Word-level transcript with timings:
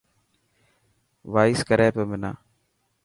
وائس 1.33 1.59
ڪري 1.69 1.87
پيو 1.95 2.03
منا. 2.09 2.31